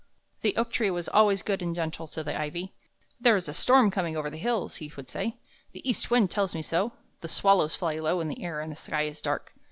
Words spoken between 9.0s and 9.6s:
is dark.